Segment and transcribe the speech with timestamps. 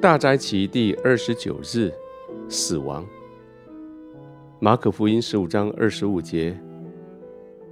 [0.00, 1.92] 大斋期第二十九日，
[2.48, 3.04] 死亡。
[4.60, 6.56] 马可福音十五章二十五节，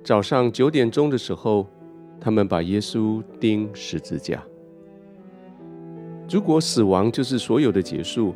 [0.03, 1.65] 早上九点钟的时候，
[2.21, 4.43] 他们把耶稣钉十字架。
[6.29, 8.35] 如果死亡就是所有的结束，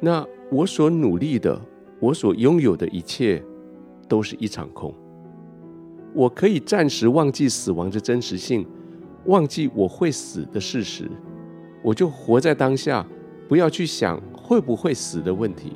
[0.00, 1.60] 那我所努力的，
[2.00, 3.44] 我所拥有的一切，
[4.08, 4.90] 都是一场空。
[6.14, 8.66] 我可以暂时忘记死亡的真实性，
[9.26, 11.10] 忘记我会死的事实，
[11.82, 13.06] 我就活在当下。
[13.48, 15.72] 不要去想会不会死的问题。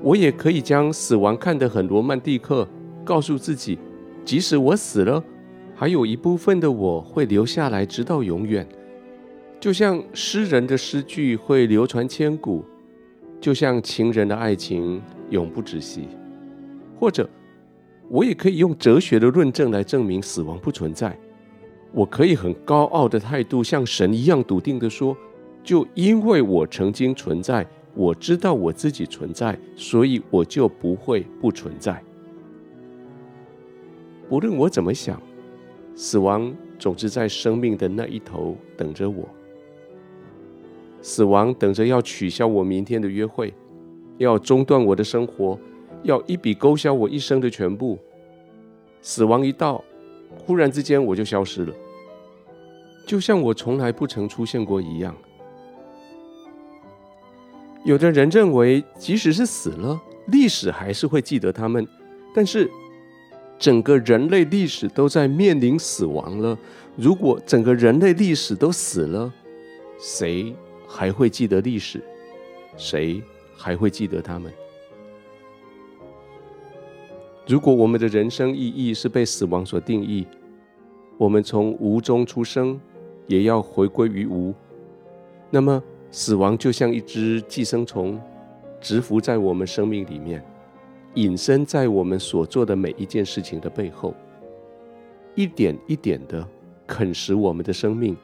[0.00, 2.68] 我也可以将死亡看得很罗曼蒂克，
[3.04, 3.78] 告诉自己，
[4.24, 5.22] 即使我死了，
[5.74, 8.66] 还有一部分的我会留下来，直到永远。
[9.58, 12.64] 就像诗人的诗句会流传千古，
[13.40, 16.08] 就像情人的爱情永不止息。
[17.00, 17.28] 或者，
[18.08, 21.18] 我也可以用哲学的论证来证明死亡不存在。
[21.92, 25.16] 我可以很高傲的态度，像神一样笃定地说。
[25.66, 32.00] 就因为我曾经存在，我知道我自己存在，所以我就不会不存在。
[34.28, 35.20] 不论我怎么想，
[35.96, 39.28] 死亡总是在生命的那一头等着我。
[41.02, 43.52] 死亡等着要取消我明天的约会，
[44.18, 45.58] 要中断我的生活，
[46.04, 47.98] 要一笔勾销我一生的全部。
[49.02, 49.82] 死亡一到，
[50.38, 51.74] 忽然之间我就消失了，
[53.04, 55.12] 就像我从来不曾出现过一样。
[57.86, 61.86] 有的人认为，即使是死了，历史还是会记得他们。
[62.34, 62.68] 但是，
[63.60, 66.58] 整个人类历史都在面临死亡了。
[66.96, 69.32] 如果整个人类历史都死了，
[70.00, 70.52] 谁
[70.88, 72.02] 还会记得历史？
[72.76, 73.22] 谁
[73.56, 74.52] 还会记得他们？
[77.46, 80.26] 如果我们的人生意义是被死亡所定义，
[81.18, 82.80] 我们从无中出生，
[83.28, 84.52] 也要回归于无。
[85.50, 88.18] 那么，死亡就像一只寄生虫，
[88.80, 90.42] 蛰伏在我们生命里面，
[91.14, 94.14] 隐身在我们所做的每一件事情的背后，
[95.34, 96.46] 一点一点的
[96.86, 98.16] 啃食我们的生命，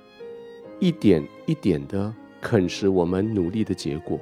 [0.78, 4.18] 一点一点的啃食我们努力的结果。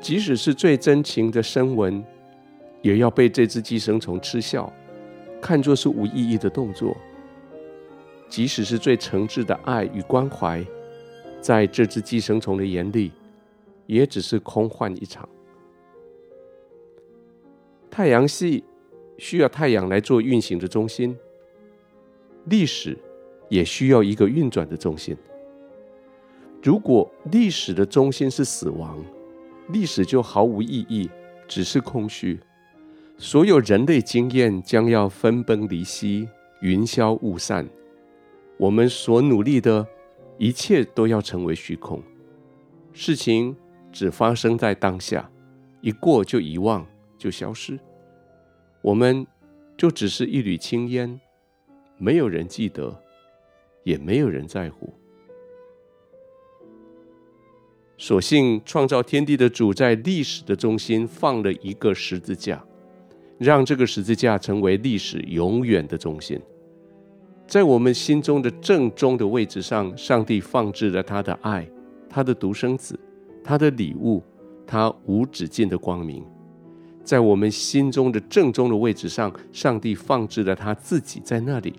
[0.00, 2.04] 即使是最真情的深吻，
[2.82, 4.70] 也要被这只寄生虫嗤笑，
[5.40, 6.96] 看作是无意义的动作。
[8.28, 10.64] 即使是最诚挚的爱与关怀。
[11.40, 13.10] 在这只寄生虫的眼里，
[13.86, 15.28] 也只是空幻一场。
[17.90, 18.62] 太阳系
[19.18, 21.16] 需要太阳来做运行的中心，
[22.44, 22.96] 历史
[23.48, 25.16] 也需要一个运转的中心。
[26.62, 29.02] 如果历史的中心是死亡，
[29.68, 31.08] 历史就毫无意义，
[31.48, 32.38] 只是空虚。
[33.16, 36.28] 所有人类经验将要分崩离析，
[36.60, 37.66] 云消雾散。
[38.58, 39.86] 我们所努力的。
[40.40, 42.02] 一切都要成为虚空，
[42.94, 43.54] 事情
[43.92, 45.30] 只发生在当下，
[45.82, 46.86] 一过就遗忘，
[47.18, 47.78] 就消失。
[48.80, 49.26] 我们
[49.76, 51.20] 就只是一缕青烟，
[51.98, 53.02] 没有人记得，
[53.84, 54.90] 也没有人在乎。
[57.98, 62.64] 所幸创造天地的主在历史的中心放了一个十字架，
[63.36, 66.40] 让这个十字架成为历史永远的中心。
[67.50, 71.68] 在我们心中的正中的位置上，上帝放置了他的爱，
[72.08, 72.96] 他的独生子，
[73.42, 74.22] 他的礼物，
[74.64, 76.24] 他无止境的光明。
[77.02, 81.74] 在我们心中的正中的位置上，上帝放置了他自己在那里。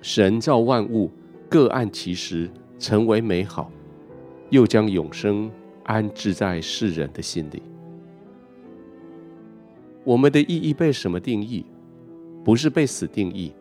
[0.00, 1.10] 神造万物，
[1.50, 3.70] 各按其时，成为美好，
[4.48, 5.50] 又将永生
[5.82, 7.62] 安置在世人的心里。
[10.02, 11.66] 我们的意义被什么定义？
[12.42, 13.52] 不是被死定义。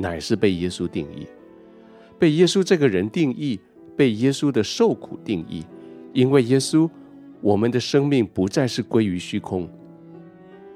[0.00, 1.26] 乃是被耶稣定义，
[2.18, 3.60] 被耶稣这个人定义，
[3.94, 5.62] 被耶稣的受苦定义。
[6.14, 6.88] 因为耶稣，
[7.42, 9.68] 我们的生命不再是归于虚空。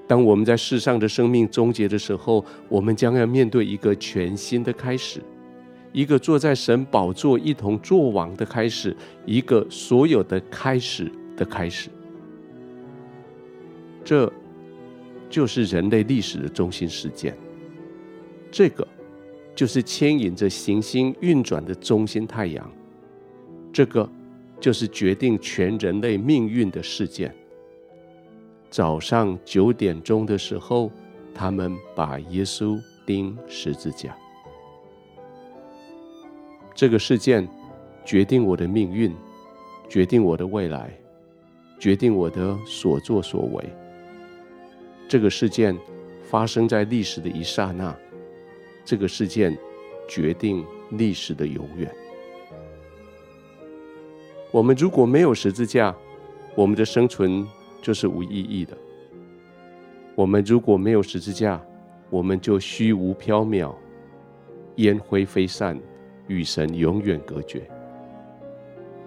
[0.06, 5.22] 当我们在世上的生命终结的时候，我们将要面对一个全新的开始，
[5.90, 8.94] 一个坐在神宝座一同作王的开始，
[9.24, 11.88] 一个所有的开始的开始。
[14.04, 14.30] 这
[15.30, 17.34] 就是人类历史的中心事件。
[18.52, 18.86] 这个。
[19.54, 22.68] 就是牵引着行星运转的中心太阳，
[23.72, 24.08] 这个
[24.58, 27.32] 就是决定全人类命运的事件。
[28.68, 30.90] 早上九点钟的时候，
[31.32, 34.16] 他们把耶稣钉十字架。
[36.74, 37.48] 这个事件
[38.04, 39.14] 决定我的命运，
[39.88, 40.92] 决定我的未来，
[41.78, 43.64] 决定我的所作所为。
[45.06, 45.78] 这个事件
[46.24, 47.96] 发生在历史的一刹那。
[48.84, 49.56] 这个事件
[50.06, 51.90] 决定历史的永远。
[54.50, 55.94] 我们如果没有十字架，
[56.54, 57.46] 我们的生存
[57.82, 58.76] 就是无意义的。
[60.14, 61.60] 我们如果没有十字架，
[62.08, 63.74] 我们就虚无缥缈、
[64.76, 65.80] 烟灰飞散，
[66.28, 67.68] 与神永远隔绝。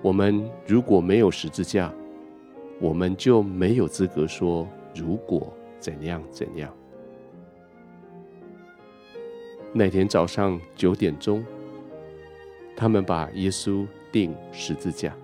[0.01, 1.93] 我们如果没有十字架，
[2.81, 6.75] 我们就没有资格说“如果怎样怎样”。
[9.77, 11.45] 那天早上九点钟，
[12.75, 15.15] 他们把耶稣钉十字架。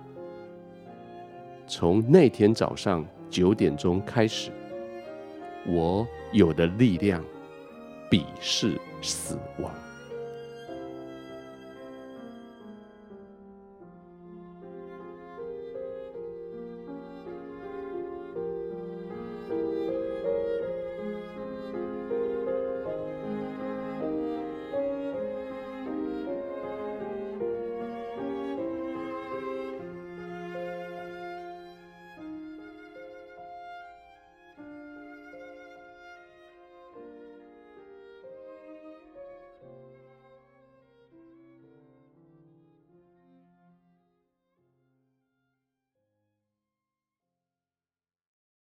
[1.66, 4.52] 从那天早上九点钟开始，
[5.66, 7.20] 我有的力量，
[8.08, 9.74] 鄙视死亡。